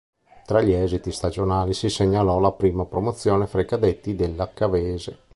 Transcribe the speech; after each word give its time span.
Tra 0.47 0.63
gli 0.63 0.71
esiti 0.71 1.11
stagionali 1.11 1.73
si 1.75 1.87
segnalò 1.87 2.39
la 2.39 2.51
prima 2.53 2.85
promozione 2.87 3.45
fra 3.45 3.61
i 3.61 3.65
cadetti 3.67 4.15
della 4.15 4.51
Cavese. 4.51 5.19